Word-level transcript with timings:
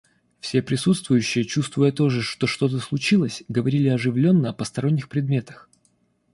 Все 0.39 0.63
присутствующие, 0.63 1.45
чувствуя 1.45 1.91
тоже, 1.91 2.23
что 2.23 2.47
что-то 2.47 2.79
случилось, 2.79 3.43
говорили 3.49 3.87
оживленно 3.87 4.49
о 4.49 4.53
посторонних 4.53 5.07
предметах. 5.09 5.69